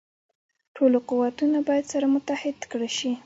[0.75, 3.11] ټول قوتونه باید سره متحد کړه شي.